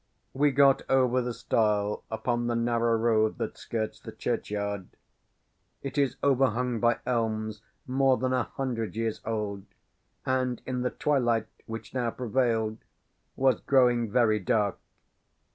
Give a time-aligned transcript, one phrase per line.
[0.33, 4.87] We got over the stile upon the narrow road that skirts the churchyard.
[5.83, 9.63] It is overhung by elms more than a hundred years old,
[10.25, 12.79] and in the twilight, which now prevailed,
[13.35, 14.79] was growing very dark.